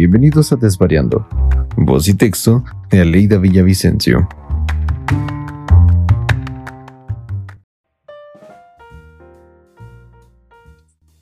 bienvenidos 0.00 0.50
a 0.50 0.56
Desvariando. 0.56 1.28
Voz 1.76 2.08
y 2.08 2.14
texto 2.14 2.64
de 2.88 3.02
Aleida 3.02 3.36
Villavicencio. 3.36 4.26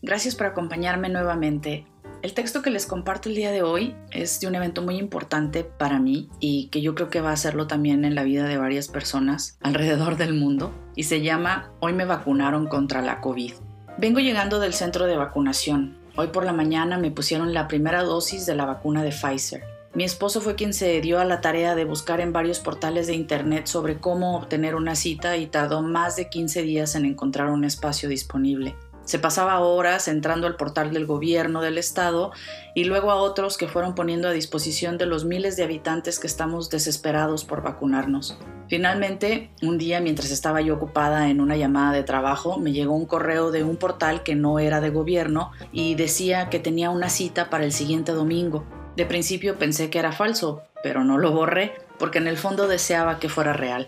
Gracias 0.00 0.36
por 0.36 0.46
acompañarme 0.46 1.08
nuevamente. 1.08 1.86
El 2.22 2.34
texto 2.34 2.62
que 2.62 2.70
les 2.70 2.86
comparto 2.86 3.28
el 3.28 3.34
día 3.34 3.50
de 3.50 3.62
hoy 3.62 3.96
es 4.12 4.38
de 4.38 4.46
un 4.46 4.54
evento 4.54 4.82
muy 4.82 4.96
importante 4.98 5.64
para 5.64 5.98
mí 5.98 6.28
y 6.38 6.68
que 6.68 6.80
yo 6.80 6.94
creo 6.94 7.10
que 7.10 7.20
va 7.20 7.30
a 7.30 7.32
hacerlo 7.32 7.66
también 7.66 8.04
en 8.04 8.14
la 8.14 8.22
vida 8.22 8.44
de 8.44 8.58
varias 8.58 8.86
personas 8.86 9.58
alrededor 9.60 10.16
del 10.16 10.34
mundo 10.34 10.72
y 10.94 11.02
se 11.02 11.20
llama 11.20 11.72
Hoy 11.80 11.94
me 11.94 12.04
vacunaron 12.04 12.68
contra 12.68 13.02
la 13.02 13.20
COVID. 13.20 13.54
Vengo 13.98 14.20
llegando 14.20 14.60
del 14.60 14.72
centro 14.72 15.06
de 15.06 15.16
vacunación. 15.16 15.98
Hoy 16.20 16.26
por 16.26 16.44
la 16.44 16.52
mañana 16.52 16.98
me 16.98 17.12
pusieron 17.12 17.54
la 17.54 17.68
primera 17.68 18.02
dosis 18.02 18.44
de 18.44 18.56
la 18.56 18.66
vacuna 18.66 19.04
de 19.04 19.12
Pfizer. 19.12 19.62
Mi 19.94 20.02
esposo 20.02 20.40
fue 20.40 20.56
quien 20.56 20.74
se 20.74 21.00
dio 21.00 21.20
a 21.20 21.24
la 21.24 21.40
tarea 21.40 21.76
de 21.76 21.84
buscar 21.84 22.20
en 22.20 22.32
varios 22.32 22.58
portales 22.58 23.06
de 23.06 23.14
internet 23.14 23.68
sobre 23.68 24.00
cómo 24.00 24.36
obtener 24.36 24.74
una 24.74 24.96
cita 24.96 25.36
y 25.36 25.46
tardó 25.46 25.80
más 25.80 26.16
de 26.16 26.28
15 26.28 26.62
días 26.62 26.96
en 26.96 27.04
encontrar 27.04 27.50
un 27.50 27.62
espacio 27.62 28.08
disponible. 28.08 28.74
Se 29.08 29.18
pasaba 29.18 29.60
horas 29.60 30.06
entrando 30.06 30.46
al 30.46 30.56
portal 30.56 30.92
del 30.92 31.06
gobierno 31.06 31.62
del 31.62 31.78
estado 31.78 32.30
y 32.74 32.84
luego 32.84 33.10
a 33.10 33.14
otros 33.14 33.56
que 33.56 33.66
fueron 33.66 33.94
poniendo 33.94 34.28
a 34.28 34.32
disposición 34.32 34.98
de 34.98 35.06
los 35.06 35.24
miles 35.24 35.56
de 35.56 35.64
habitantes 35.64 36.18
que 36.18 36.26
estamos 36.26 36.68
desesperados 36.68 37.46
por 37.46 37.62
vacunarnos. 37.62 38.36
Finalmente, 38.68 39.50
un 39.62 39.78
día 39.78 40.02
mientras 40.02 40.30
estaba 40.30 40.60
yo 40.60 40.74
ocupada 40.74 41.30
en 41.30 41.40
una 41.40 41.56
llamada 41.56 41.92
de 41.92 42.02
trabajo, 42.02 42.58
me 42.58 42.72
llegó 42.72 42.94
un 42.94 43.06
correo 43.06 43.50
de 43.50 43.64
un 43.64 43.78
portal 43.78 44.22
que 44.24 44.34
no 44.34 44.58
era 44.58 44.82
de 44.82 44.90
gobierno 44.90 45.52
y 45.72 45.94
decía 45.94 46.50
que 46.50 46.58
tenía 46.58 46.90
una 46.90 47.08
cita 47.08 47.48
para 47.48 47.64
el 47.64 47.72
siguiente 47.72 48.12
domingo. 48.12 48.66
De 48.94 49.06
principio 49.06 49.58
pensé 49.58 49.88
que 49.88 50.00
era 50.00 50.12
falso, 50.12 50.64
pero 50.82 51.02
no 51.02 51.16
lo 51.16 51.32
borré 51.32 51.72
porque 51.98 52.18
en 52.18 52.26
el 52.26 52.36
fondo 52.36 52.68
deseaba 52.68 53.18
que 53.20 53.30
fuera 53.30 53.54
real. 53.54 53.86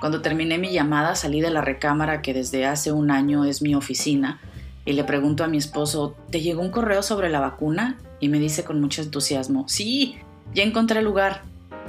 Cuando 0.00 0.22
terminé 0.22 0.56
mi 0.56 0.72
llamada 0.72 1.16
salí 1.16 1.42
de 1.42 1.50
la 1.50 1.60
recámara 1.60 2.22
que 2.22 2.32
desde 2.32 2.64
hace 2.64 2.92
un 2.92 3.10
año 3.10 3.44
es 3.44 3.60
mi 3.60 3.74
oficina 3.74 4.40
y 4.84 4.92
le 4.92 5.04
pregunto 5.04 5.44
a 5.44 5.48
mi 5.48 5.56
esposo, 5.56 6.14
¿te 6.30 6.40
llegó 6.40 6.62
un 6.62 6.70
correo 6.70 7.02
sobre 7.02 7.30
la 7.30 7.40
vacuna? 7.40 7.98
Y 8.20 8.28
me 8.28 8.38
dice 8.38 8.64
con 8.64 8.80
mucho 8.80 9.02
entusiasmo, 9.02 9.68
sí, 9.68 10.16
ya 10.54 10.62
encontré 10.62 10.98
el 10.98 11.04
lugar. 11.04 11.42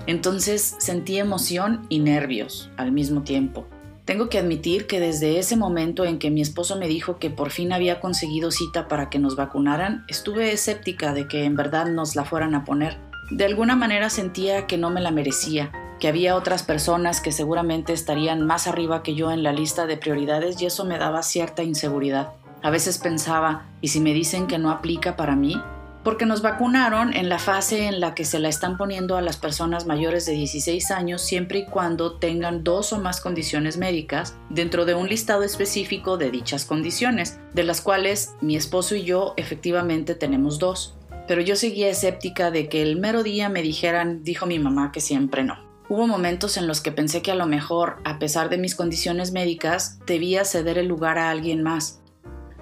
Entonces 0.07 0.75
sentí 0.79 1.17
emoción 1.17 1.85
y 1.89 1.99
nervios 1.99 2.69
al 2.77 2.91
mismo 2.91 3.23
tiempo. 3.23 3.66
Tengo 4.05 4.29
que 4.29 4.38
admitir 4.38 4.85
que 4.85 4.99
desde 4.99 5.39
ese 5.39 5.55
momento 5.55 6.05
en 6.05 6.19
que 6.19 6.29
mi 6.29 6.41
esposo 6.41 6.75
me 6.77 6.88
dijo 6.88 7.17
que 7.17 7.31
por 7.31 7.49
fin 7.49 7.73
había 7.73 7.99
conseguido 7.99 8.51
cita 8.51 8.88
para 8.88 9.09
que 9.09 9.17
nos 9.17 9.35
vacunaran, 9.35 10.05
estuve 10.07 10.51
escéptica 10.51 11.13
de 11.13 11.27
que 11.27 11.43
en 11.43 11.55
verdad 11.55 11.88
nos 11.88 12.16
la 12.16 12.23
fueran 12.23 12.53
a 12.53 12.66
poner. 12.66 12.97
De 13.31 13.45
alguna 13.45 13.75
manera 13.75 14.11
sentía 14.11 14.67
que 14.67 14.77
no 14.77 14.91
me 14.91 15.01
la 15.01 15.09
merecía, 15.09 15.71
que 15.99 16.07
había 16.07 16.35
otras 16.35 16.61
personas 16.61 17.19
que 17.19 17.31
seguramente 17.31 17.93
estarían 17.93 18.45
más 18.45 18.67
arriba 18.67 19.01
que 19.01 19.16
yo 19.16 19.31
en 19.31 19.41
la 19.41 19.53
lista 19.53 19.88
de 19.88 19.97
prioridades 19.97 20.61
y 20.61 20.67
eso 20.67 20.85
me 20.85 20.99
daba 20.99 21.23
cierta 21.23 21.63
inseguridad. 21.63 22.33
A 22.61 22.70
veces 22.70 22.98
pensaba, 22.98 23.67
¿y 23.81 23.89
si 23.89 24.00
me 24.00 24.14
dicen 24.14 24.48
que 24.48 24.58
no 24.58 24.72
aplica 24.72 25.16
para 25.16 25.36
mí? 25.36 25.61
Porque 26.03 26.25
nos 26.25 26.42
vacunaron 26.42 27.16
en 27.16 27.30
la 27.30 27.39
fase 27.39 27.88
en 27.88 28.00
la 28.00 28.14
que 28.14 28.25
se 28.25 28.38
la 28.38 28.47
están 28.47 28.78
poniendo 28.78 29.17
a 29.17 29.22
las 29.22 29.38
personas 29.38 29.88
mayores 29.88 30.25
de 30.25 30.34
16 30.34 30.92
años 30.92 31.22
siempre 31.22 31.59
y 31.59 31.66
cuando 31.66 32.17
tengan 32.17 32.64
dos 32.64 32.94
o 32.94 33.00
más 33.00 33.22
condiciones 33.22 33.78
médicas 33.78 34.38
dentro 34.50 34.86
de 34.86 34.94
un 34.94 35.09
listado 35.09 35.42
específico 35.42 36.17
de 36.17 36.30
dichas 36.30 36.66
condiciones, 36.66 37.39
de 37.53 37.64
las 37.64 37.81
cuales 37.81 38.36
mi 38.39 38.56
esposo 38.56 38.95
y 38.95 39.03
yo 39.03 39.34
efectivamente 39.36 40.14
tenemos 40.14 40.59
dos. 40.59 40.95
Pero 41.28 41.42
yo 41.42 41.56
seguía 41.56 41.90
escéptica 41.90 42.52
de 42.52 42.69
que 42.69 42.84
el 42.84 42.97
mero 42.97 43.23
día 43.23 43.50
me 43.50 43.64
dijeran, 43.64 44.23
dijo 44.23 44.45
mi 44.45 44.59
mamá, 44.59 44.92
que 44.92 45.02
siempre 45.02 45.44
no. 45.44 45.66
Hubo 45.88 46.08
momentos 46.08 46.58
en 46.58 46.66
los 46.68 46.81
que 46.81 46.91
pensé 46.91 47.22
que 47.22 47.31
a 47.31 47.35
lo 47.35 47.46
mejor, 47.46 47.97
a 48.06 48.18
pesar 48.18 48.50
de 48.50 48.58
mis 48.58 48.75
condiciones 48.75 49.31
médicas, 49.31 50.00
debía 50.08 50.44
ceder 50.44 50.79
el 50.79 50.88
lugar 50.88 51.19
a 51.19 51.29
alguien 51.29 51.62
más, 51.62 52.02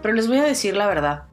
pero 0.04 0.14
les 0.14 0.28
voy 0.28 0.38
a 0.38 0.44
decir 0.44 0.76
la 0.76 0.86
verdad. 0.86 1.24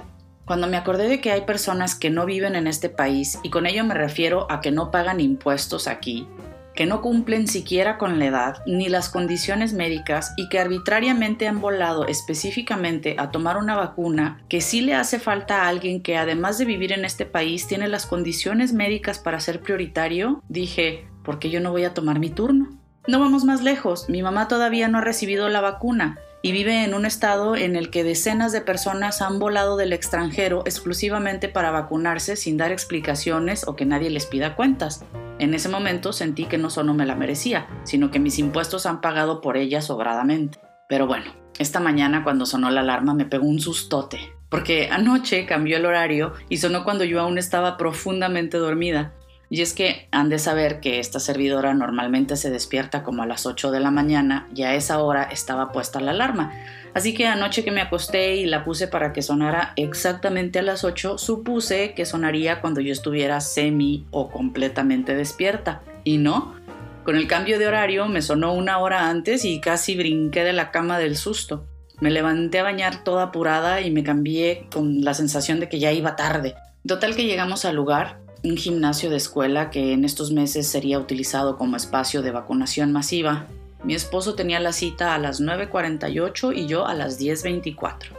Cuando 0.46 0.66
me 0.66 0.76
acordé 0.76 1.08
de 1.08 1.20
que 1.20 1.32
hay 1.32 1.42
personas 1.42 1.94
que 1.94 2.08
no 2.08 2.24
viven 2.24 2.54
en 2.54 2.66
este 2.66 2.88
país, 2.88 3.38
y 3.42 3.50
con 3.50 3.66
ello 3.66 3.84
me 3.84 3.94
refiero 3.94 4.46
a 4.50 4.60
que 4.60 4.70
no 4.70 4.90
pagan 4.90 5.20
impuestos 5.20 5.86
aquí, 5.86 6.26
que 6.74 6.86
no 6.86 7.02
cumplen 7.02 7.46
siquiera 7.46 7.98
con 7.98 8.18
la 8.18 8.26
edad 8.26 8.62
ni 8.66 8.88
las 8.88 9.10
condiciones 9.10 9.72
médicas 9.72 10.32
y 10.36 10.48
que 10.48 10.58
arbitrariamente 10.58 11.46
han 11.46 11.60
volado 11.60 12.06
específicamente 12.06 13.16
a 13.18 13.30
tomar 13.30 13.58
una 13.58 13.76
vacuna 13.76 14.42
que 14.48 14.60
sí 14.60 14.80
le 14.80 14.94
hace 14.94 15.18
falta 15.18 15.62
a 15.62 15.68
alguien 15.68 16.00
que 16.00 16.16
además 16.16 16.58
de 16.58 16.64
vivir 16.64 16.92
en 16.92 17.04
este 17.04 17.26
país 17.26 17.66
tiene 17.66 17.88
las 17.88 18.06
condiciones 18.06 18.72
médicas 18.72 19.18
para 19.18 19.40
ser 19.40 19.60
prioritario, 19.60 20.42
dije, 20.48 21.06
¿por 21.24 21.38
qué 21.38 21.50
yo 21.50 21.60
no 21.60 21.72
voy 21.72 21.84
a 21.84 21.92
tomar 21.92 22.18
mi 22.18 22.30
turno? 22.30 22.70
No 23.08 23.18
vamos 23.18 23.44
más 23.44 23.62
lejos, 23.62 24.08
mi 24.08 24.22
mamá 24.22 24.46
todavía 24.46 24.88
no 24.88 24.98
ha 24.98 25.02
recibido 25.02 25.48
la 25.48 25.60
vacuna 25.60 26.18
y 26.42 26.52
vive 26.52 26.84
en 26.84 26.94
un 26.94 27.06
estado 27.06 27.56
en 27.56 27.76
el 27.76 27.90
que 27.90 28.04
decenas 28.04 28.52
de 28.52 28.60
personas 28.60 29.20
han 29.22 29.38
volado 29.38 29.76
del 29.76 29.92
extranjero 29.92 30.62
exclusivamente 30.64 31.48
para 31.48 31.70
vacunarse 31.70 32.36
sin 32.36 32.56
dar 32.56 32.72
explicaciones 32.72 33.66
o 33.66 33.76
que 33.76 33.84
nadie 33.84 34.10
les 34.10 34.26
pida 34.26 34.56
cuentas. 34.56 35.04
En 35.38 35.54
ese 35.54 35.68
momento 35.68 36.12
sentí 36.12 36.44
que 36.44 36.58
no 36.58 36.70
solo 36.70 36.94
me 36.94 37.06
la 37.06 37.14
merecía, 37.14 37.68
sino 37.84 38.10
que 38.10 38.18
mis 38.18 38.38
impuestos 38.38 38.86
han 38.86 39.00
pagado 39.00 39.40
por 39.40 39.56
ella 39.56 39.82
sobradamente. 39.82 40.58
Pero 40.88 41.06
bueno, 41.06 41.32
esta 41.58 41.80
mañana 41.80 42.24
cuando 42.24 42.46
sonó 42.46 42.70
la 42.70 42.80
alarma 42.80 43.14
me 43.14 43.26
pegó 43.26 43.46
un 43.46 43.60
sustote, 43.60 44.32
porque 44.48 44.88
anoche 44.90 45.46
cambió 45.46 45.76
el 45.76 45.86
horario 45.86 46.32
y 46.48 46.56
sonó 46.56 46.84
cuando 46.84 47.04
yo 47.04 47.20
aún 47.20 47.38
estaba 47.38 47.76
profundamente 47.76 48.56
dormida. 48.56 49.14
Y 49.52 49.62
es 49.62 49.74
que 49.74 50.06
han 50.12 50.28
de 50.28 50.38
saber 50.38 50.78
que 50.78 51.00
esta 51.00 51.18
servidora 51.18 51.74
normalmente 51.74 52.36
se 52.36 52.50
despierta 52.50 53.02
como 53.02 53.24
a 53.24 53.26
las 53.26 53.46
8 53.46 53.72
de 53.72 53.80
la 53.80 53.90
mañana 53.90 54.48
y 54.54 54.62
a 54.62 54.76
esa 54.76 55.02
hora 55.02 55.24
estaba 55.24 55.72
puesta 55.72 56.00
la 56.00 56.12
alarma. 56.12 56.52
Así 56.94 57.14
que 57.14 57.26
anoche 57.26 57.64
que 57.64 57.72
me 57.72 57.80
acosté 57.80 58.36
y 58.36 58.46
la 58.46 58.64
puse 58.64 58.86
para 58.86 59.12
que 59.12 59.22
sonara 59.22 59.72
exactamente 59.74 60.60
a 60.60 60.62
las 60.62 60.84
8, 60.84 61.18
supuse 61.18 61.94
que 61.94 62.06
sonaría 62.06 62.60
cuando 62.60 62.80
yo 62.80 62.92
estuviera 62.92 63.40
semi 63.40 64.06
o 64.12 64.30
completamente 64.30 65.16
despierta. 65.16 65.82
Y 66.04 66.18
no, 66.18 66.54
con 67.02 67.16
el 67.16 67.26
cambio 67.26 67.58
de 67.58 67.66
horario 67.66 68.06
me 68.06 68.22
sonó 68.22 68.54
una 68.54 68.78
hora 68.78 69.08
antes 69.08 69.44
y 69.44 69.60
casi 69.60 69.96
brinqué 69.96 70.44
de 70.44 70.52
la 70.52 70.70
cama 70.70 71.00
del 71.00 71.16
susto. 71.16 71.66
Me 72.00 72.12
levanté 72.12 72.60
a 72.60 72.62
bañar 72.62 73.02
toda 73.02 73.24
apurada 73.24 73.80
y 73.80 73.90
me 73.90 74.04
cambié 74.04 74.68
con 74.72 75.02
la 75.04 75.12
sensación 75.12 75.58
de 75.58 75.68
que 75.68 75.80
ya 75.80 75.90
iba 75.90 76.14
tarde. 76.14 76.54
Total 76.86 77.14
que 77.14 77.26
llegamos 77.26 77.64
al 77.64 77.76
lugar 77.76 78.19
un 78.42 78.56
gimnasio 78.56 79.10
de 79.10 79.16
escuela 79.16 79.70
que 79.70 79.92
en 79.92 80.04
estos 80.04 80.32
meses 80.32 80.66
sería 80.66 80.98
utilizado 80.98 81.58
como 81.58 81.76
espacio 81.76 82.22
de 82.22 82.30
vacunación 82.30 82.92
masiva. 82.92 83.46
Mi 83.84 83.94
esposo 83.94 84.34
tenía 84.34 84.60
la 84.60 84.72
cita 84.72 85.14
a 85.14 85.18
las 85.18 85.40
9.48 85.40 86.56
y 86.56 86.66
yo 86.66 86.86
a 86.86 86.94
las 86.94 87.20
10.24. 87.20 88.12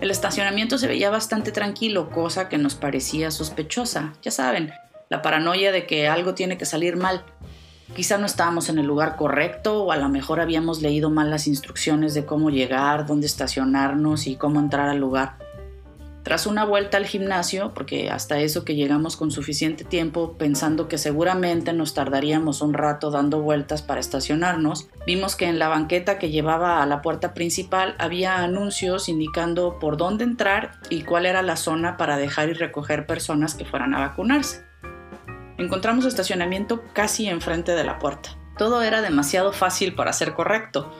El 0.00 0.10
estacionamiento 0.10 0.78
se 0.78 0.88
veía 0.88 1.10
bastante 1.10 1.52
tranquilo, 1.52 2.10
cosa 2.10 2.48
que 2.48 2.58
nos 2.58 2.74
parecía 2.74 3.30
sospechosa. 3.30 4.14
Ya 4.22 4.30
saben, 4.30 4.72
la 5.08 5.22
paranoia 5.22 5.72
de 5.72 5.86
que 5.86 6.08
algo 6.08 6.34
tiene 6.34 6.58
que 6.58 6.64
salir 6.64 6.96
mal. 6.96 7.24
Quizá 7.94 8.18
no 8.18 8.26
estábamos 8.26 8.68
en 8.68 8.78
el 8.78 8.86
lugar 8.86 9.16
correcto 9.16 9.84
o 9.84 9.92
a 9.92 9.96
lo 9.96 10.08
mejor 10.08 10.40
habíamos 10.40 10.80
leído 10.80 11.10
mal 11.10 11.30
las 11.30 11.46
instrucciones 11.46 12.14
de 12.14 12.24
cómo 12.24 12.50
llegar, 12.50 13.06
dónde 13.06 13.26
estacionarnos 13.26 14.26
y 14.26 14.36
cómo 14.36 14.60
entrar 14.60 14.88
al 14.88 14.98
lugar. 14.98 15.41
Tras 16.22 16.46
una 16.46 16.64
vuelta 16.64 16.98
al 16.98 17.06
gimnasio, 17.06 17.74
porque 17.74 18.08
hasta 18.08 18.38
eso 18.38 18.64
que 18.64 18.76
llegamos 18.76 19.16
con 19.16 19.32
suficiente 19.32 19.84
tiempo 19.84 20.36
pensando 20.38 20.86
que 20.86 20.96
seguramente 20.96 21.72
nos 21.72 21.94
tardaríamos 21.94 22.60
un 22.60 22.74
rato 22.74 23.10
dando 23.10 23.40
vueltas 23.40 23.82
para 23.82 23.98
estacionarnos, 23.98 24.88
vimos 25.04 25.34
que 25.34 25.46
en 25.46 25.58
la 25.58 25.66
banqueta 25.66 26.18
que 26.18 26.30
llevaba 26.30 26.80
a 26.80 26.86
la 26.86 27.02
puerta 27.02 27.34
principal 27.34 27.96
había 27.98 28.38
anuncios 28.38 29.08
indicando 29.08 29.80
por 29.80 29.96
dónde 29.96 30.22
entrar 30.22 30.78
y 30.90 31.02
cuál 31.02 31.26
era 31.26 31.42
la 31.42 31.56
zona 31.56 31.96
para 31.96 32.16
dejar 32.18 32.50
y 32.50 32.52
recoger 32.52 33.04
personas 33.06 33.54
que 33.56 33.64
fueran 33.64 33.92
a 33.94 33.98
vacunarse. 33.98 34.64
Encontramos 35.58 36.04
estacionamiento 36.04 36.84
casi 36.92 37.26
enfrente 37.26 37.72
de 37.72 37.84
la 37.84 37.98
puerta. 37.98 38.30
Todo 38.56 38.82
era 38.82 39.00
demasiado 39.00 39.52
fácil 39.52 39.94
para 39.94 40.12
ser 40.12 40.34
correcto, 40.34 40.92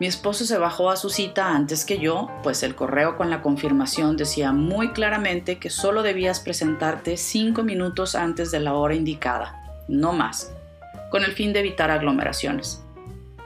mi 0.00 0.06
esposo 0.06 0.44
se 0.44 0.58
bajó 0.58 0.90
a 0.90 0.96
su 0.96 1.10
cita 1.10 1.54
antes 1.54 1.84
que 1.84 1.98
yo, 1.98 2.28
pues 2.44 2.62
el 2.62 2.76
correo 2.76 3.16
con 3.16 3.30
la 3.30 3.42
confirmación 3.42 4.16
decía 4.16 4.52
muy 4.52 4.90
claramente 4.90 5.58
que 5.58 5.70
solo 5.70 6.02
debías 6.02 6.38
presentarte 6.38 7.16
cinco 7.16 7.64
minutos 7.64 8.14
antes 8.14 8.52
de 8.52 8.60
la 8.60 8.74
hora 8.74 8.94
indicada, 8.94 9.82
no 9.88 10.12
más, 10.12 10.52
con 11.10 11.24
el 11.24 11.32
fin 11.32 11.52
de 11.52 11.60
evitar 11.60 11.90
aglomeraciones. 11.90 12.84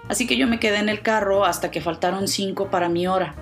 Así 0.08 0.26
que 0.26 0.36
yo 0.36 0.46
me 0.46 0.60
quedé 0.60 0.76
en 0.78 0.90
el 0.90 1.00
carro 1.00 1.46
hasta 1.46 1.70
que 1.70 1.80
faltaron 1.80 2.28
cinco 2.28 2.68
para 2.68 2.90
mi 2.90 3.06
hora. 3.06 3.34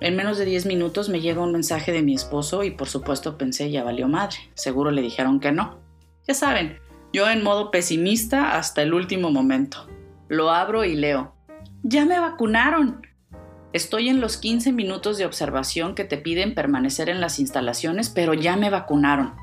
En 0.00 0.14
menos 0.14 0.38
de 0.38 0.44
diez 0.44 0.64
minutos 0.64 1.08
me 1.08 1.20
llega 1.20 1.40
un 1.40 1.52
mensaje 1.52 1.90
de 1.90 2.02
mi 2.02 2.14
esposo 2.14 2.62
y 2.62 2.70
por 2.70 2.88
supuesto 2.88 3.38
pensé 3.38 3.72
ya 3.72 3.82
valió 3.82 4.06
madre, 4.06 4.36
seguro 4.54 4.92
le 4.92 5.02
dijeron 5.02 5.40
que 5.40 5.50
no. 5.50 5.78
Ya 6.28 6.34
saben, 6.34 6.78
yo 7.12 7.28
en 7.28 7.42
modo 7.42 7.72
pesimista 7.72 8.56
hasta 8.56 8.82
el 8.82 8.94
último 8.94 9.32
momento. 9.32 9.88
Lo 10.28 10.50
abro 10.50 10.84
y 10.84 10.94
leo. 10.94 11.34
Ya 11.84 12.04
me 12.04 12.20
vacunaron. 12.20 13.04
Estoy 13.72 14.08
en 14.08 14.20
los 14.20 14.36
15 14.36 14.70
minutos 14.70 15.18
de 15.18 15.26
observación 15.26 15.96
que 15.96 16.04
te 16.04 16.16
piden 16.16 16.54
permanecer 16.54 17.08
en 17.08 17.20
las 17.20 17.40
instalaciones, 17.40 18.08
pero 18.08 18.34
ya 18.34 18.56
me 18.56 18.70
vacunaron. 18.70 19.34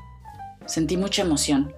Sentí 0.64 0.96
mucha 0.96 1.20
emoción. 1.20 1.74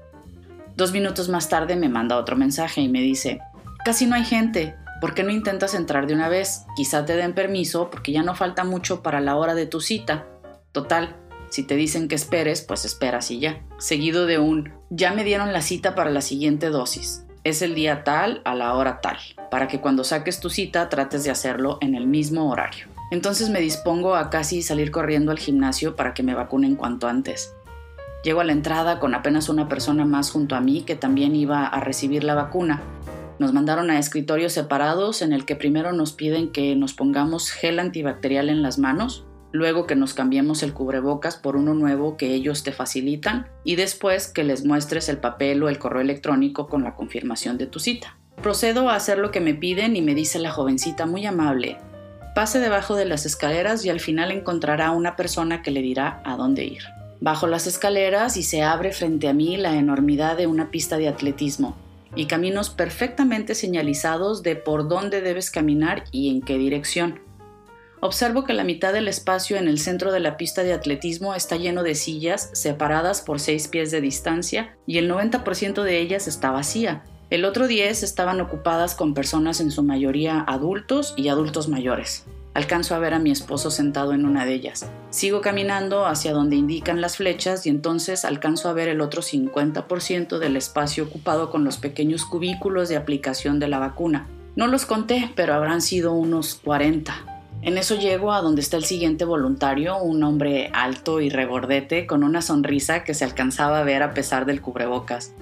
Dos 0.76 0.92
minutos 0.92 1.28
más 1.28 1.48
tarde 1.48 1.74
me 1.74 1.88
manda 1.88 2.16
otro 2.16 2.36
mensaje 2.36 2.80
y 2.80 2.88
me 2.88 3.00
dice, 3.00 3.40
casi 3.84 4.06
no 4.06 4.14
hay 4.14 4.24
gente, 4.24 4.76
¿por 5.00 5.14
qué 5.14 5.24
no 5.24 5.30
intentas 5.30 5.74
entrar 5.74 6.06
de 6.06 6.14
una 6.14 6.28
vez? 6.28 6.64
Quizá 6.76 7.04
te 7.04 7.16
den 7.16 7.34
permiso 7.34 7.90
porque 7.90 8.12
ya 8.12 8.22
no 8.22 8.36
falta 8.36 8.62
mucho 8.62 9.02
para 9.02 9.20
la 9.20 9.34
hora 9.34 9.56
de 9.56 9.66
tu 9.66 9.80
cita. 9.80 10.28
Total, 10.70 11.16
si 11.50 11.64
te 11.64 11.74
dicen 11.74 12.06
que 12.06 12.14
esperes, 12.14 12.62
pues 12.62 12.84
esperas 12.84 13.32
y 13.32 13.40
ya. 13.40 13.64
Seguido 13.78 14.26
de 14.26 14.38
un, 14.38 14.72
ya 14.90 15.12
me 15.12 15.24
dieron 15.24 15.52
la 15.52 15.60
cita 15.60 15.96
para 15.96 16.10
la 16.10 16.20
siguiente 16.20 16.68
dosis. 16.68 17.26
Es 17.44 17.60
el 17.60 17.74
día 17.74 18.04
tal 18.04 18.40
a 18.44 18.54
la 18.54 18.72
hora 18.74 19.00
tal, 19.00 19.16
para 19.50 19.66
que 19.66 19.80
cuando 19.80 20.04
saques 20.04 20.38
tu 20.38 20.48
cita 20.48 20.88
trates 20.88 21.24
de 21.24 21.32
hacerlo 21.32 21.78
en 21.80 21.96
el 21.96 22.06
mismo 22.06 22.48
horario. 22.48 22.86
Entonces 23.10 23.50
me 23.50 23.58
dispongo 23.58 24.14
a 24.14 24.30
casi 24.30 24.62
salir 24.62 24.92
corriendo 24.92 25.32
al 25.32 25.40
gimnasio 25.40 25.96
para 25.96 26.14
que 26.14 26.22
me 26.22 26.34
vacunen 26.34 26.76
cuanto 26.76 27.08
antes. 27.08 27.52
Llego 28.22 28.42
a 28.42 28.44
la 28.44 28.52
entrada 28.52 29.00
con 29.00 29.12
apenas 29.16 29.48
una 29.48 29.68
persona 29.68 30.04
más 30.04 30.30
junto 30.30 30.54
a 30.54 30.60
mí 30.60 30.82
que 30.82 30.94
también 30.94 31.34
iba 31.34 31.66
a 31.66 31.80
recibir 31.80 32.22
la 32.22 32.36
vacuna. 32.36 32.80
Nos 33.40 33.52
mandaron 33.52 33.90
a 33.90 33.98
escritorios 33.98 34.52
separados 34.52 35.20
en 35.20 35.32
el 35.32 35.44
que 35.44 35.56
primero 35.56 35.92
nos 35.92 36.12
piden 36.12 36.52
que 36.52 36.76
nos 36.76 36.94
pongamos 36.94 37.50
gel 37.50 37.80
antibacterial 37.80 38.50
en 38.50 38.62
las 38.62 38.78
manos, 38.78 39.24
luego 39.52 39.86
que 39.86 39.94
nos 39.94 40.14
cambiemos 40.14 40.62
el 40.62 40.72
cubrebocas 40.72 41.36
por 41.36 41.56
uno 41.56 41.74
nuevo 41.74 42.16
que 42.16 42.34
ellos 42.34 42.62
te 42.62 42.72
facilitan 42.72 43.46
y 43.64 43.76
después 43.76 44.26
que 44.28 44.44
les 44.44 44.64
muestres 44.64 45.08
el 45.08 45.18
papel 45.18 45.62
o 45.62 45.68
el 45.68 45.78
correo 45.78 46.00
electrónico 46.00 46.68
con 46.68 46.82
la 46.82 46.94
confirmación 46.94 47.58
de 47.58 47.66
tu 47.66 47.78
cita. 47.78 48.16
Procedo 48.42 48.88
a 48.88 48.96
hacer 48.96 49.18
lo 49.18 49.30
que 49.30 49.40
me 49.40 49.54
piden 49.54 49.94
y 49.94 50.02
me 50.02 50.14
dice 50.14 50.38
la 50.38 50.50
jovencita 50.50 51.06
muy 51.06 51.26
amable, 51.26 51.76
pase 52.34 52.58
debajo 52.58 52.96
de 52.96 53.04
las 53.04 53.26
escaleras 53.26 53.84
y 53.84 53.90
al 53.90 54.00
final 54.00 54.30
encontrará 54.30 54.90
una 54.90 55.16
persona 55.16 55.62
que 55.62 55.70
le 55.70 55.82
dirá 55.82 56.22
a 56.24 56.36
dónde 56.36 56.64
ir. 56.64 56.82
Bajo 57.20 57.46
las 57.46 57.66
escaleras 57.66 58.36
y 58.36 58.42
se 58.42 58.62
abre 58.62 58.92
frente 58.92 59.28
a 59.28 59.32
mí 59.32 59.56
la 59.56 59.76
enormidad 59.76 60.36
de 60.36 60.48
una 60.48 60.70
pista 60.70 60.96
de 60.96 61.08
atletismo 61.08 61.76
y 62.14 62.26
caminos 62.26 62.70
perfectamente 62.70 63.54
señalizados 63.54 64.42
de 64.42 64.56
por 64.56 64.88
dónde 64.88 65.20
debes 65.20 65.50
caminar 65.50 66.04
y 66.10 66.30
en 66.30 66.42
qué 66.42 66.58
dirección. 66.58 67.20
Observo 68.04 68.42
que 68.42 68.52
la 68.52 68.64
mitad 68.64 68.92
del 68.92 69.06
espacio 69.06 69.56
en 69.56 69.68
el 69.68 69.78
centro 69.78 70.10
de 70.10 70.18
la 70.18 70.36
pista 70.36 70.64
de 70.64 70.72
atletismo 70.72 71.36
está 71.36 71.54
lleno 71.54 71.84
de 71.84 71.94
sillas 71.94 72.50
separadas 72.52 73.20
por 73.20 73.38
seis 73.38 73.68
pies 73.68 73.92
de 73.92 74.00
distancia 74.00 74.76
y 74.88 74.98
el 74.98 75.08
90% 75.08 75.84
de 75.84 76.00
ellas 76.00 76.26
está 76.26 76.50
vacía. 76.50 77.04
El 77.30 77.44
otro 77.44 77.68
10 77.68 78.02
estaban 78.02 78.40
ocupadas 78.40 78.96
con 78.96 79.14
personas 79.14 79.60
en 79.60 79.70
su 79.70 79.84
mayoría 79.84 80.40
adultos 80.40 81.14
y 81.16 81.28
adultos 81.28 81.68
mayores. 81.68 82.26
Alcanzo 82.54 82.96
a 82.96 82.98
ver 82.98 83.14
a 83.14 83.20
mi 83.20 83.30
esposo 83.30 83.70
sentado 83.70 84.14
en 84.14 84.26
una 84.26 84.44
de 84.46 84.54
ellas. 84.54 84.90
Sigo 85.10 85.40
caminando 85.40 86.04
hacia 86.04 86.32
donde 86.32 86.56
indican 86.56 87.00
las 87.00 87.18
flechas 87.18 87.66
y 87.66 87.70
entonces 87.70 88.24
alcanzo 88.24 88.68
a 88.68 88.72
ver 88.72 88.88
el 88.88 89.00
otro 89.00 89.22
50% 89.22 90.38
del 90.38 90.56
espacio 90.56 91.04
ocupado 91.04 91.52
con 91.52 91.62
los 91.62 91.76
pequeños 91.76 92.24
cubículos 92.24 92.88
de 92.88 92.96
aplicación 92.96 93.60
de 93.60 93.68
la 93.68 93.78
vacuna. 93.78 94.26
No 94.56 94.66
los 94.66 94.86
conté, 94.86 95.30
pero 95.36 95.54
habrán 95.54 95.80
sido 95.80 96.14
unos 96.14 96.56
40. 96.56 97.31
En 97.62 97.78
eso 97.78 97.94
llego 97.94 98.32
a 98.32 98.42
donde 98.42 98.60
está 98.60 98.76
el 98.76 98.84
siguiente 98.84 99.24
voluntario, 99.24 99.96
un 99.98 100.24
hombre 100.24 100.70
alto 100.74 101.20
y 101.20 101.30
regordete 101.30 102.06
con 102.06 102.24
una 102.24 102.42
sonrisa 102.42 103.04
que 103.04 103.14
se 103.14 103.24
alcanzaba 103.24 103.78
a 103.78 103.84
ver 103.84 104.02
a 104.02 104.14
pesar 104.14 104.46
del 104.46 104.60
cubrebocas. 104.60 105.32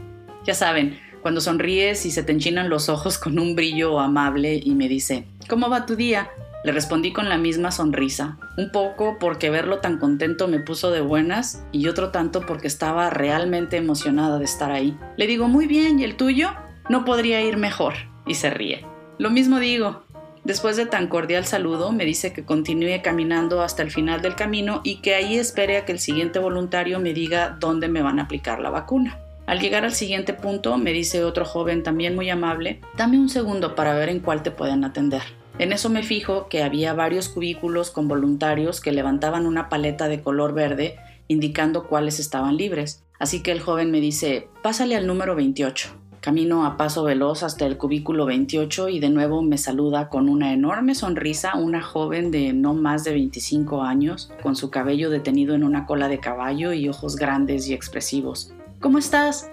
Ya 0.44 0.52
saben, 0.52 0.98
cuando 1.22 1.40
sonríes 1.40 2.04
y 2.04 2.10
se 2.10 2.22
te 2.22 2.32
enchinan 2.32 2.68
los 2.68 2.90
ojos 2.90 3.16
con 3.16 3.38
un 3.38 3.56
brillo 3.56 3.98
amable 3.98 4.60
y 4.62 4.74
me 4.74 4.86
dice, 4.86 5.26
¿cómo 5.48 5.70
va 5.70 5.86
tu 5.86 5.96
día? 5.96 6.30
Le 6.62 6.72
respondí 6.72 7.10
con 7.10 7.30
la 7.30 7.38
misma 7.38 7.72
sonrisa, 7.72 8.36
un 8.58 8.70
poco 8.70 9.16
porque 9.18 9.48
verlo 9.48 9.78
tan 9.78 9.96
contento 9.96 10.46
me 10.46 10.60
puso 10.60 10.90
de 10.90 11.00
buenas 11.00 11.64
y 11.72 11.88
otro 11.88 12.10
tanto 12.10 12.42
porque 12.42 12.66
estaba 12.66 13.08
realmente 13.08 13.78
emocionada 13.78 14.38
de 14.38 14.44
estar 14.44 14.70
ahí. 14.70 14.94
Le 15.16 15.26
digo, 15.26 15.48
muy 15.48 15.66
bien, 15.66 15.98
¿y 15.98 16.04
el 16.04 16.16
tuyo? 16.16 16.50
No 16.90 17.06
podría 17.06 17.40
ir 17.40 17.56
mejor. 17.56 17.94
Y 18.26 18.34
se 18.34 18.50
ríe. 18.50 18.84
Lo 19.16 19.30
mismo 19.30 19.58
digo. 19.58 20.02
Después 20.50 20.76
de 20.76 20.84
tan 20.84 21.06
cordial 21.06 21.44
saludo, 21.44 21.92
me 21.92 22.04
dice 22.04 22.32
que 22.32 22.44
continúe 22.44 23.02
caminando 23.04 23.62
hasta 23.62 23.84
el 23.84 23.92
final 23.92 24.20
del 24.20 24.34
camino 24.34 24.80
y 24.82 24.96
que 24.96 25.14
ahí 25.14 25.38
espere 25.38 25.76
a 25.76 25.84
que 25.84 25.92
el 25.92 26.00
siguiente 26.00 26.40
voluntario 26.40 26.98
me 26.98 27.14
diga 27.14 27.56
dónde 27.60 27.86
me 27.86 28.02
van 28.02 28.18
a 28.18 28.24
aplicar 28.24 28.58
la 28.58 28.68
vacuna. 28.68 29.20
Al 29.46 29.60
llegar 29.60 29.84
al 29.84 29.94
siguiente 29.94 30.34
punto, 30.34 30.76
me 30.76 30.92
dice 30.92 31.22
otro 31.22 31.44
joven 31.44 31.84
también 31.84 32.16
muy 32.16 32.30
amable, 32.30 32.80
dame 32.96 33.16
un 33.16 33.28
segundo 33.28 33.76
para 33.76 33.94
ver 33.94 34.08
en 34.08 34.18
cuál 34.18 34.42
te 34.42 34.50
pueden 34.50 34.82
atender. 34.82 35.22
En 35.60 35.70
eso 35.70 35.88
me 35.88 36.02
fijo 36.02 36.48
que 36.48 36.64
había 36.64 36.94
varios 36.94 37.28
cubículos 37.28 37.92
con 37.92 38.08
voluntarios 38.08 38.80
que 38.80 38.90
levantaban 38.90 39.46
una 39.46 39.68
paleta 39.68 40.08
de 40.08 40.20
color 40.20 40.52
verde 40.52 40.96
indicando 41.28 41.86
cuáles 41.86 42.18
estaban 42.18 42.56
libres. 42.56 43.04
Así 43.20 43.40
que 43.40 43.52
el 43.52 43.60
joven 43.60 43.92
me 43.92 44.00
dice, 44.00 44.48
pásale 44.64 44.96
al 44.96 45.06
número 45.06 45.36
28. 45.36 46.09
Camino 46.20 46.66
a 46.66 46.76
paso 46.76 47.02
veloz 47.02 47.42
hasta 47.42 47.64
el 47.64 47.78
cubículo 47.78 48.26
28 48.26 48.90
y 48.90 49.00
de 49.00 49.08
nuevo 49.08 49.40
me 49.40 49.56
saluda 49.56 50.10
con 50.10 50.28
una 50.28 50.52
enorme 50.52 50.94
sonrisa 50.94 51.54
una 51.54 51.80
joven 51.80 52.30
de 52.30 52.52
no 52.52 52.74
más 52.74 53.04
de 53.04 53.12
25 53.12 53.82
años, 53.82 54.30
con 54.42 54.54
su 54.54 54.70
cabello 54.70 55.08
detenido 55.08 55.54
en 55.54 55.64
una 55.64 55.86
cola 55.86 56.08
de 56.08 56.20
caballo 56.20 56.74
y 56.74 56.90
ojos 56.90 57.16
grandes 57.16 57.68
y 57.68 57.72
expresivos. 57.72 58.52
¿Cómo 58.80 58.98
estás? 58.98 59.48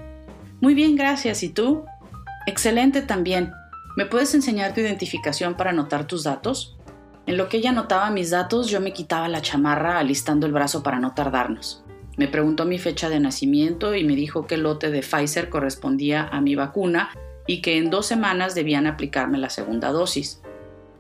Muy 0.60 0.74
bien, 0.74 0.98
gracias. 0.98 1.42
¿Y 1.42 1.50
tú? 1.50 1.86
Excelente 2.48 3.02
también. 3.02 3.54
¿Me 3.96 4.06
puedes 4.06 4.36
enseñar 4.36 4.74
tu 4.74 4.82
identificación 4.82 5.56
para 5.56 5.70
anotar 5.70 6.06
tus 6.06 6.26
datos? 6.26 6.76
En 7.28 7.38
lo 7.38 7.48
que 7.48 7.58
ella 7.58 7.70
anotaba 7.70 8.10
mis 8.10 8.30
datos, 8.32 8.68
yo 8.68 8.82
me 8.82 8.92
quitaba 8.92 9.30
la 9.30 9.42
chamarra 9.42 10.00
alistando 10.00 10.46
el 10.46 10.52
brazo 10.52 10.84
para 10.84 11.00
no 11.00 11.14
tardarnos. 11.14 11.86
Me 12.18 12.28
preguntó 12.28 12.66
mi 12.66 12.80
fecha 12.80 13.10
de 13.10 13.20
nacimiento 13.20 13.94
y 13.94 14.04
me 14.04 14.16
dijo 14.16 14.48
que 14.48 14.56
el 14.56 14.64
lote 14.64 14.90
de 14.90 15.02
Pfizer 15.02 15.50
correspondía 15.50 16.28
a 16.28 16.42
mi 16.42 16.56
vacuna 16.56 17.12
y 17.46 17.62
que 17.62 17.78
en 17.78 17.92
dos 17.92 18.08
semanas 18.08 18.56
debían 18.56 18.88
aplicarme 18.88 19.38
la 19.38 19.52
segunda 19.52 19.92
dosis. 19.92 20.42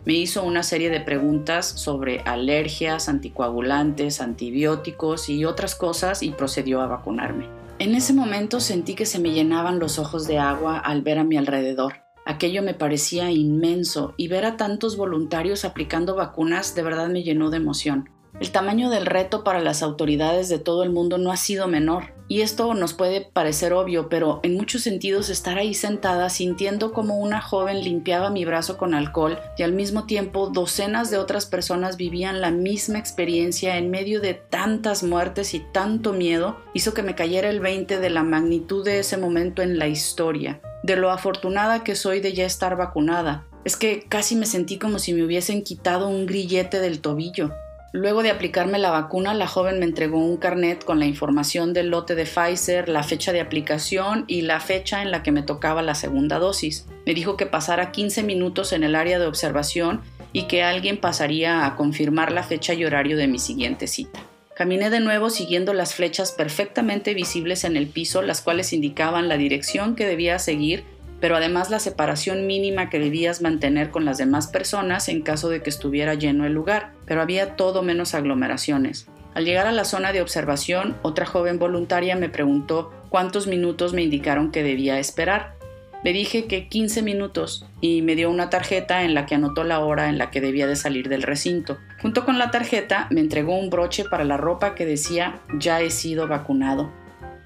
Me 0.05 0.13
hizo 0.13 0.43
una 0.43 0.61
serie 0.61 0.91
de 0.91 1.01
preguntas 1.01 1.65
sobre 1.65 2.21
alergias, 2.21 3.09
anticoagulantes, 3.09 4.21
antibióticos 4.21 5.27
y 5.27 5.43
otras 5.43 5.73
cosas 5.73 6.21
y 6.21 6.29
procedió 6.29 6.81
a 6.81 6.87
vacunarme. 6.87 7.49
En 7.79 7.95
ese 7.95 8.13
momento 8.13 8.59
sentí 8.59 8.93
que 8.93 9.07
se 9.07 9.19
me 9.19 9.31
llenaban 9.31 9.79
los 9.79 9.97
ojos 9.97 10.27
de 10.27 10.37
agua 10.37 10.77
al 10.77 11.01
ver 11.01 11.17
a 11.17 11.23
mi 11.23 11.35
alrededor. 11.35 11.95
Aquello 12.25 12.61
me 12.61 12.75
parecía 12.75 13.31
inmenso 13.31 14.13
y 14.17 14.27
ver 14.27 14.45
a 14.45 14.55
tantos 14.55 14.97
voluntarios 14.97 15.65
aplicando 15.65 16.13
vacunas 16.15 16.75
de 16.75 16.83
verdad 16.83 17.09
me 17.09 17.23
llenó 17.23 17.49
de 17.49 17.57
emoción. 17.57 18.09
El 18.39 18.51
tamaño 18.51 18.91
del 18.91 19.07
reto 19.07 19.43
para 19.43 19.61
las 19.61 19.81
autoridades 19.81 20.47
de 20.47 20.59
todo 20.59 20.83
el 20.83 20.91
mundo 20.91 21.17
no 21.17 21.31
ha 21.31 21.37
sido 21.37 21.67
menor. 21.67 22.13
Y 22.27 22.41
esto 22.41 22.73
nos 22.73 22.93
puede 22.93 23.21
parecer 23.21 23.73
obvio, 23.73 24.09
pero 24.09 24.41
en 24.43 24.55
muchos 24.55 24.83
sentidos 24.83 25.29
estar 25.29 25.57
ahí 25.57 25.73
sentada 25.73 26.29
sintiendo 26.29 26.91
como 26.91 27.17
una 27.17 27.41
joven 27.41 27.81
limpiaba 27.81 28.29
mi 28.29 28.43
brazo 28.45 28.77
con 28.77 28.93
alcohol 28.93 29.39
y 29.57 29.63
al 29.63 29.71
mismo 29.71 30.05
tiempo 30.05 30.49
docenas 30.49 31.09
de 31.09 31.17
otras 31.17 31.45
personas 31.45 31.97
vivían 31.97 32.41
la 32.41 32.51
misma 32.51 32.99
experiencia 32.99 33.77
en 33.77 33.89
medio 33.89 34.19
de 34.19 34.33
tantas 34.33 35.03
muertes 35.03 35.53
y 35.53 35.61
tanto 35.71 36.11
miedo, 36.13 36.57
hizo 36.73 36.93
que 36.93 37.03
me 37.03 37.15
cayera 37.15 37.49
el 37.49 37.61
20 37.61 37.97
de 37.97 38.09
la 38.09 38.23
magnitud 38.23 38.83
de 38.83 38.99
ese 38.99 39.17
momento 39.17 39.61
en 39.61 39.79
la 39.79 39.87
historia 39.87 40.61
de 40.83 40.95
lo 40.95 41.11
afortunada 41.11 41.83
que 41.83 41.95
soy 41.95 42.19
de 42.19 42.33
ya 42.33 42.45
estar 42.45 42.77
vacunada. 42.77 43.45
Es 43.65 43.75
que 43.75 44.05
casi 44.07 44.35
me 44.35 44.45
sentí 44.45 44.77
como 44.77 44.99
si 44.99 45.13
me 45.13 45.23
hubiesen 45.23 45.63
quitado 45.63 46.07
un 46.07 46.25
grillete 46.25 46.79
del 46.79 47.01
tobillo. 47.01 47.51
Luego 47.97 48.21
de 48.21 48.29
aplicarme 48.29 48.77
la 48.77 48.91
vacuna, 48.91 49.33
la 49.33 49.47
joven 49.47 49.79
me 49.79 49.85
entregó 49.85 50.19
un 50.19 50.37
carnet 50.37 50.85
con 50.85 50.99
la 50.99 51.07
información 51.07 51.73
del 51.73 51.89
lote 51.89 52.13
de 52.13 52.25
Pfizer, 52.25 52.89
la 52.89 53.01
fecha 53.01 53.33
de 53.33 53.41
aplicación 53.41 54.23
y 54.27 54.41
la 54.41 54.59
fecha 54.59 55.01
en 55.01 55.09
la 55.09 55.23
que 55.23 55.31
me 55.31 55.41
tocaba 55.41 55.81
la 55.81 55.95
segunda 55.95 56.37
dosis. 56.37 56.85
Me 57.07 57.15
dijo 57.15 57.37
que 57.37 57.47
pasara 57.47 57.91
15 57.91 58.21
minutos 58.21 58.71
en 58.71 58.83
el 58.83 58.93
área 58.93 59.17
de 59.17 59.25
observación 59.25 60.01
y 60.31 60.43
que 60.43 60.61
alguien 60.61 60.97
pasaría 60.97 61.65
a 61.65 61.75
confirmar 61.75 62.31
la 62.31 62.43
fecha 62.43 62.75
y 62.75 62.85
horario 62.85 63.17
de 63.17 63.27
mi 63.27 63.39
siguiente 63.39 63.87
cita. 63.87 64.19
Caminé 64.55 64.91
de 64.91 64.99
nuevo 64.99 65.31
siguiendo 65.31 65.73
las 65.73 65.95
flechas 65.95 66.31
perfectamente 66.31 67.15
visibles 67.15 67.63
en 67.63 67.75
el 67.77 67.87
piso, 67.87 68.21
las 68.21 68.41
cuales 68.41 68.73
indicaban 68.73 69.27
la 69.27 69.37
dirección 69.37 69.95
que 69.95 70.05
debía 70.05 70.37
seguir, 70.37 70.83
pero 71.19 71.35
además 71.35 71.69
la 71.69 71.79
separación 71.79 72.47
mínima 72.47 72.89
que 72.89 72.99
debías 72.99 73.41
mantener 73.41 73.89
con 73.89 74.05
las 74.05 74.17
demás 74.17 74.47
personas 74.47 75.09
en 75.09 75.21
caso 75.21 75.49
de 75.49 75.61
que 75.61 75.69
estuviera 75.69 76.13
lleno 76.13 76.45
el 76.45 76.53
lugar, 76.53 76.91
pero 77.05 77.21
había 77.21 77.55
todo 77.55 77.81
menos 77.81 78.13
aglomeraciones. 78.13 79.07
Al 79.33 79.45
llegar 79.45 79.67
a 79.67 79.71
la 79.71 79.85
zona 79.85 80.13
de 80.13 80.21
observación, 80.21 80.97
otra 81.03 81.25
joven 81.25 81.59
voluntaria 81.59 82.15
me 82.15 82.29
preguntó 82.29 82.91
cuántos 83.09 83.45
minutos 83.45 83.93
me 83.93 84.01
indicaron 84.01 84.51
que 84.51 84.63
debía 84.63 84.99
esperar. 84.99 85.55
Le 86.03 86.13
dije 86.13 86.45
que 86.45 86.67
15 86.67 87.01
minutos 87.01 87.65
y 87.81 88.01
me 88.01 88.15
dio 88.15 88.29
una 88.29 88.49
tarjeta 88.49 89.03
en 89.03 89.13
la 89.13 89.25
que 89.25 89.35
anotó 89.35 89.63
la 89.63 89.79
hora 89.79 90.09
en 90.09 90.17
la 90.17 90.31
que 90.31 90.41
debía 90.41 90.67
de 90.67 90.75
salir 90.75 91.09
del 91.09 91.23
recinto. 91.23 91.77
Junto 92.01 92.25
con 92.25 92.39
la 92.39 92.51
tarjeta 92.51 93.07
me 93.09 93.19
entregó 93.19 93.57
un 93.57 93.69
broche 93.69 94.05
para 94.05 94.23
la 94.23 94.37
ropa 94.37 94.75
que 94.75 94.85
decía 94.85 95.39
ya 95.59 95.81
he 95.81 95.89
sido 95.89 96.27
vacunado. 96.27 96.91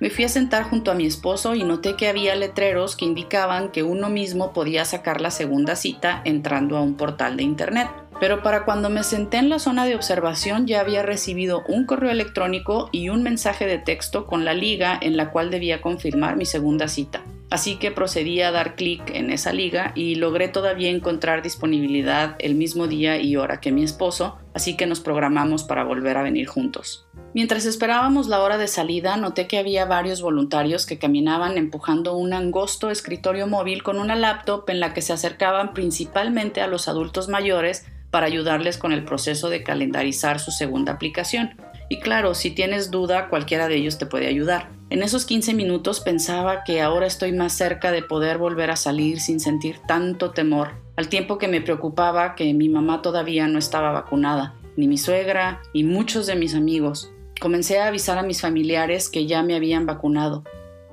Me 0.02 0.10
fui 0.10 0.24
a 0.24 0.30
sentar 0.30 0.64
junto 0.64 0.90
a 0.90 0.96
mi 0.96 1.06
esposo 1.06 1.54
y 1.54 1.64
noté 1.64 1.96
que 1.96 2.08
había 2.08 2.34
letreros 2.36 2.96
que 2.96 3.06
indicaban 3.06 3.70
que 3.70 3.84
uno 3.84 4.10
mismo 4.10 4.52
podía 4.52 4.84
sacar 4.84 5.22
la 5.22 5.30
segunda 5.30 5.76
cita 5.76 6.24
entrando 6.26 6.76
a 6.76 6.82
un 6.82 6.96
portal 6.96 7.38
de 7.38 7.44
internet. 7.44 7.88
Pero 8.20 8.42
para 8.42 8.66
cuando 8.66 8.90
me 8.90 9.04
senté 9.04 9.38
en 9.38 9.50
la 9.50 9.60
zona 9.60 9.86
de 9.86 9.94
observación 9.94 10.66
ya 10.66 10.80
había 10.80 11.04
recibido 11.04 11.62
un 11.68 11.86
correo 11.86 12.10
electrónico 12.10 12.90
y 12.92 13.10
un 13.10 13.22
mensaje 13.22 13.68
de 13.68 13.78
texto 13.78 14.26
con 14.26 14.44
la 14.44 14.56
liga 14.56 14.98
en 15.00 15.18
la 15.18 15.30
cual 15.30 15.52
debía 15.52 15.84
confirmar 15.84 16.36
mi 16.36 16.48
segunda 16.48 16.88
cita. 16.88 17.22
Así 17.52 17.76
que 17.76 17.92
procedí 17.92 18.42
a 18.42 18.50
dar 18.50 18.74
clic 18.74 19.04
en 19.14 19.30
esa 19.30 19.54
liga 19.54 19.92
y 19.94 20.16
logré 20.16 20.48
todavía 20.48 20.90
encontrar 20.90 21.44
disponibilidad 21.44 22.38
el 22.40 22.56
mismo 22.56 22.88
día 22.88 23.22
y 23.22 23.36
hora 23.36 23.60
que 23.60 23.72
mi 23.72 23.84
esposo, 23.84 24.40
así 24.56 24.76
que 24.76 24.88
nos 24.88 25.00
programamos 25.00 25.64
para 25.64 25.84
volver 25.84 26.18
a 26.18 26.24
venir 26.24 26.48
juntos. 26.48 27.08
Mientras 27.34 27.66
esperábamos 27.66 28.28
la 28.28 28.42
hora 28.42 28.58
de 28.58 28.68
salida, 28.68 29.16
noté 29.16 29.48
que 29.48 29.58
había 29.58 29.86
varios 29.86 30.22
voluntarios 30.22 30.86
que 30.86 31.00
caminaban 31.00 31.58
empujando 31.58 32.18
un 32.18 32.34
angosto 32.34 32.90
escritorio 32.90 33.48
móvil 33.48 33.84
con 33.84 34.00
una 34.00 34.18
laptop 34.18 34.70
en 34.70 34.82
la 34.82 34.94
que 34.94 35.02
se 35.02 35.14
acercaban 35.14 35.74
principalmente 35.74 36.60
a 36.60 36.68
los 36.68 36.90
adultos 36.90 37.30
mayores 37.30 37.86
para 38.10 38.26
ayudarles 38.26 38.78
con 38.78 38.92
el 38.92 39.06
proceso 39.06 39.50
de 39.50 39.64
calendarizar 39.64 40.42
su 40.42 40.52
segunda 40.52 40.92
aplicación. 40.92 41.56
Y 41.88 42.00
claro, 42.00 42.36
si 42.36 42.52
tienes 42.52 42.92
duda, 42.92 43.30
cualquiera 43.30 43.70
de 43.70 43.76
ellos 43.76 43.98
te 43.98 44.06
puede 44.06 44.28
ayudar. 44.28 44.70
En 44.90 45.02
esos 45.02 45.26
15 45.26 45.54
minutos 45.54 46.02
pensaba 46.02 46.66
que 46.66 46.82
ahora 46.82 47.08
estoy 47.08 47.32
más 47.32 47.54
cerca 47.54 47.94
de 47.94 48.04
poder 48.04 48.40
volver 48.40 48.72
a 48.72 48.76
salir 48.76 49.22
sin 49.22 49.40
sentir 49.40 49.78
tanto 49.88 50.32
temor, 50.32 50.72
al 50.98 51.08
tiempo 51.08 51.38
que 51.38 51.48
me 51.48 51.62
preocupaba 51.62 52.36
que 52.36 52.54
mi 52.54 52.68
mamá 52.68 53.02
todavía 53.02 53.48
no 53.48 53.58
estaba 53.58 53.94
vacunada, 53.94 54.54
ni 54.76 54.90
mi 54.90 54.98
suegra, 54.98 55.62
y 55.72 55.86
muchos 55.86 56.28
de 56.28 56.36
mis 56.36 56.56
amigos. 56.56 57.14
Comencé 57.42 57.80
a 57.80 57.88
avisar 57.88 58.20
a 58.20 58.22
mis 58.22 58.40
familiares 58.40 59.10
que 59.10 59.26
ya 59.26 59.42
me 59.42 59.56
habían 59.56 59.88
vacunado, 59.88 60.44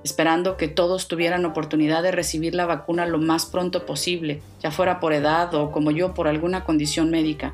esperando 0.03 0.57
que 0.57 0.67
todos 0.67 1.07
tuvieran 1.07 1.45
oportunidad 1.45 2.03
de 2.03 2.11
recibir 2.11 2.55
la 2.55 2.65
vacuna 2.65 3.05
lo 3.05 3.19
más 3.19 3.45
pronto 3.45 3.85
posible, 3.85 4.41
ya 4.63 4.71
fuera 4.71 4.99
por 4.99 5.13
edad 5.13 5.55
o 5.55 5.71
como 5.73 5.91
yo 5.91 6.15
por 6.15 6.27
alguna 6.27 6.65
condición 6.65 7.11
médica. 7.11 7.53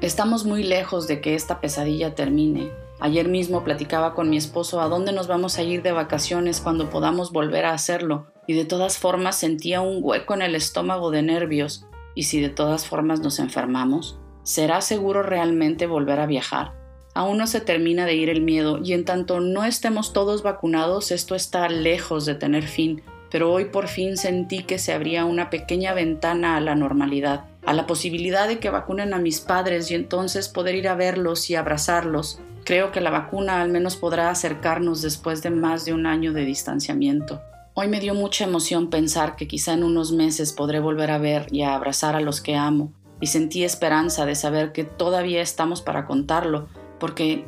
Estamos 0.00 0.46
muy 0.46 0.62
lejos 0.62 1.06
de 1.06 1.20
que 1.20 1.34
esta 1.34 1.60
pesadilla 1.60 2.14
termine. 2.14 2.70
Ayer 2.98 3.28
mismo 3.28 3.62
platicaba 3.62 4.14
con 4.14 4.30
mi 4.30 4.38
esposo 4.38 4.80
a 4.80 4.88
dónde 4.88 5.12
nos 5.12 5.26
vamos 5.26 5.58
a 5.58 5.62
ir 5.62 5.82
de 5.82 5.92
vacaciones 5.92 6.62
cuando 6.62 6.88
podamos 6.88 7.32
volver 7.32 7.66
a 7.66 7.74
hacerlo, 7.74 8.28
y 8.46 8.54
de 8.54 8.64
todas 8.64 8.96
formas 8.96 9.36
sentía 9.36 9.82
un 9.82 9.98
hueco 10.00 10.32
en 10.32 10.40
el 10.40 10.54
estómago 10.54 11.10
de 11.10 11.20
nervios. 11.20 11.84
¿Y 12.14 12.22
si 12.22 12.40
de 12.40 12.48
todas 12.48 12.86
formas 12.86 13.20
nos 13.20 13.38
enfermamos? 13.38 14.18
¿Será 14.44 14.80
seguro 14.80 15.22
realmente 15.22 15.86
volver 15.86 16.20
a 16.20 16.24
viajar? 16.24 16.79
Aún 17.12 17.38
no 17.38 17.46
se 17.46 17.60
termina 17.60 18.06
de 18.06 18.14
ir 18.14 18.30
el 18.30 18.40
miedo 18.40 18.78
y 18.82 18.92
en 18.92 19.04
tanto 19.04 19.40
no 19.40 19.64
estemos 19.64 20.12
todos 20.12 20.42
vacunados 20.42 21.10
esto 21.10 21.34
está 21.34 21.68
lejos 21.68 22.24
de 22.24 22.36
tener 22.36 22.62
fin, 22.62 23.02
pero 23.30 23.52
hoy 23.52 23.66
por 23.66 23.88
fin 23.88 24.16
sentí 24.16 24.62
que 24.62 24.78
se 24.78 24.92
abría 24.92 25.24
una 25.24 25.50
pequeña 25.50 25.92
ventana 25.92 26.56
a 26.56 26.60
la 26.60 26.76
normalidad, 26.76 27.46
a 27.66 27.72
la 27.72 27.86
posibilidad 27.86 28.46
de 28.46 28.60
que 28.60 28.70
vacunen 28.70 29.12
a 29.12 29.18
mis 29.18 29.40
padres 29.40 29.90
y 29.90 29.94
entonces 29.94 30.48
poder 30.48 30.76
ir 30.76 30.88
a 30.88 30.94
verlos 30.94 31.50
y 31.50 31.56
abrazarlos. 31.56 32.40
Creo 32.64 32.92
que 32.92 33.00
la 33.00 33.10
vacuna 33.10 33.60
al 33.60 33.70
menos 33.70 33.96
podrá 33.96 34.30
acercarnos 34.30 35.02
después 35.02 35.42
de 35.42 35.50
más 35.50 35.84
de 35.84 35.94
un 35.94 36.06
año 36.06 36.32
de 36.32 36.44
distanciamiento. 36.44 37.40
Hoy 37.74 37.88
me 37.88 38.00
dio 38.00 38.14
mucha 38.14 38.44
emoción 38.44 38.90
pensar 38.90 39.36
que 39.36 39.48
quizá 39.48 39.72
en 39.72 39.82
unos 39.84 40.12
meses 40.12 40.52
podré 40.52 40.80
volver 40.80 41.10
a 41.10 41.18
ver 41.18 41.46
y 41.50 41.62
a 41.62 41.74
abrazar 41.74 42.14
a 42.14 42.20
los 42.20 42.40
que 42.40 42.54
amo, 42.54 42.92
y 43.20 43.28
sentí 43.28 43.64
esperanza 43.64 44.26
de 44.26 44.34
saber 44.34 44.72
que 44.72 44.84
todavía 44.84 45.40
estamos 45.40 45.80
para 45.80 46.04
contarlo, 46.04 46.68
porque 47.00 47.44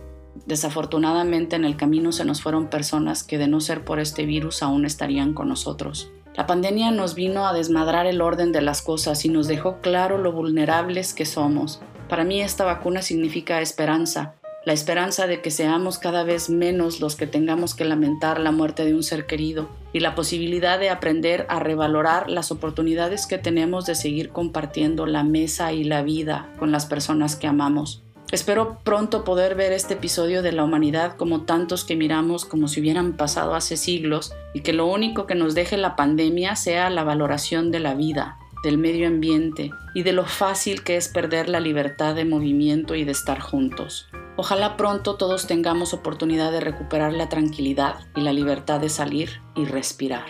desafortunadamente 0.46 1.54
en 1.54 1.64
el 1.64 1.76
camino 1.76 2.10
se 2.10 2.24
nos 2.24 2.42
fueron 2.42 2.68
personas 2.68 3.22
que 3.22 3.38
de 3.38 3.46
no 3.46 3.60
ser 3.60 3.84
por 3.84 4.00
este 4.00 4.26
virus 4.26 4.62
aún 4.62 4.84
estarían 4.84 5.34
con 5.34 5.48
nosotros. 5.48 6.10
La 6.34 6.46
pandemia 6.46 6.90
nos 6.90 7.14
vino 7.14 7.46
a 7.46 7.52
desmadrar 7.52 8.06
el 8.06 8.22
orden 8.22 8.52
de 8.52 8.62
las 8.62 8.82
cosas 8.82 9.24
y 9.24 9.28
nos 9.28 9.46
dejó 9.46 9.80
claro 9.82 10.18
lo 10.18 10.32
vulnerables 10.32 11.12
que 11.12 11.26
somos. 11.26 11.80
Para 12.08 12.24
mí 12.24 12.40
esta 12.40 12.64
vacuna 12.64 13.02
significa 13.02 13.60
esperanza, 13.60 14.34
la 14.64 14.72
esperanza 14.72 15.26
de 15.26 15.42
que 15.42 15.50
seamos 15.50 15.98
cada 15.98 16.22
vez 16.22 16.48
menos 16.48 17.00
los 17.00 17.16
que 17.16 17.26
tengamos 17.26 17.74
que 17.74 17.84
lamentar 17.84 18.40
la 18.40 18.52
muerte 18.52 18.84
de 18.84 18.94
un 18.94 19.02
ser 19.02 19.26
querido 19.26 19.68
y 19.92 20.00
la 20.00 20.14
posibilidad 20.14 20.78
de 20.78 20.88
aprender 20.88 21.46
a 21.50 21.58
revalorar 21.58 22.30
las 22.30 22.50
oportunidades 22.50 23.26
que 23.26 23.38
tenemos 23.38 23.84
de 23.86 23.94
seguir 23.94 24.30
compartiendo 24.30 25.04
la 25.04 25.24
mesa 25.24 25.72
y 25.72 25.84
la 25.84 26.02
vida 26.02 26.48
con 26.58 26.72
las 26.72 26.86
personas 26.86 27.36
que 27.36 27.46
amamos. 27.46 28.02
Espero 28.32 28.78
pronto 28.82 29.24
poder 29.24 29.54
ver 29.56 29.74
este 29.74 29.92
episodio 29.92 30.40
de 30.40 30.52
la 30.52 30.64
humanidad 30.64 31.16
como 31.16 31.42
tantos 31.42 31.84
que 31.84 31.96
miramos 31.96 32.46
como 32.46 32.66
si 32.66 32.80
hubieran 32.80 33.12
pasado 33.12 33.54
hace 33.54 33.76
siglos 33.76 34.32
y 34.54 34.62
que 34.62 34.72
lo 34.72 34.86
único 34.86 35.26
que 35.26 35.34
nos 35.34 35.54
deje 35.54 35.76
la 35.76 35.96
pandemia 35.96 36.56
sea 36.56 36.88
la 36.88 37.04
valoración 37.04 37.70
de 37.70 37.80
la 37.80 37.92
vida, 37.92 38.38
del 38.64 38.78
medio 38.78 39.06
ambiente 39.06 39.70
y 39.94 40.02
de 40.02 40.14
lo 40.14 40.24
fácil 40.24 40.82
que 40.82 40.96
es 40.96 41.08
perder 41.08 41.50
la 41.50 41.60
libertad 41.60 42.14
de 42.14 42.24
movimiento 42.24 42.94
y 42.94 43.04
de 43.04 43.12
estar 43.12 43.38
juntos. 43.38 44.08
Ojalá 44.36 44.78
pronto 44.78 45.16
todos 45.16 45.46
tengamos 45.46 45.92
oportunidad 45.92 46.52
de 46.52 46.60
recuperar 46.60 47.12
la 47.12 47.28
tranquilidad 47.28 47.96
y 48.16 48.22
la 48.22 48.32
libertad 48.32 48.80
de 48.80 48.88
salir 48.88 49.42
y 49.54 49.66
respirar. 49.66 50.24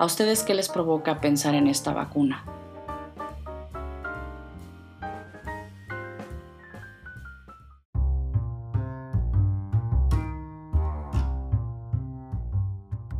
¿A 0.00 0.04
ustedes 0.04 0.42
qué 0.42 0.54
les 0.54 0.68
provoca 0.68 1.20
pensar 1.20 1.54
en 1.54 1.68
esta 1.68 1.92
vacuna? 1.92 2.44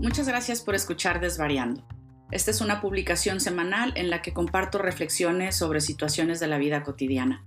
Muchas 0.03 0.27
gracias 0.27 0.63
por 0.63 0.75
escuchar 0.75 1.21
Desvariando. 1.21 1.87
Esta 2.33 2.51
es 2.51 2.61
una 2.61 2.81
publicación 2.81 3.39
semanal 3.39 3.93
en 3.95 4.11
la 4.11 4.21
que 4.21 4.33
comparto 4.33 4.79
reflexiones 4.79 5.55
sobre 5.55 5.81
situaciones 5.81 6.41
de 6.41 6.49
la 6.49 6.59
vida 6.59 6.83
cotidiana. 6.83 7.45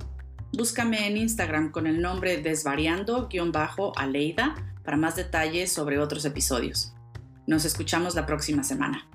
Búscame 0.54 1.06
en 1.06 1.18
Instagram 1.18 1.74
con 1.74 1.86
el 1.86 2.02
nombre 2.02 2.42
desvariando-aleida 2.42 4.56
para 4.86 4.96
más 4.96 5.18
detalles 5.18 5.74
sobre 5.74 6.00
otros 6.00 6.24
episodios. 6.24 6.94
Nos 7.46 7.66
escuchamos 7.66 8.16
la 8.16 8.26
próxima 8.26 8.64
semana. 8.64 9.06